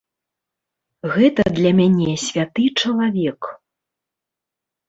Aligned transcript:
Гэта 1.15 1.41
для 1.59 1.71
мяне 1.79 2.13
святы 2.25 2.65
чалавек. 2.85 3.41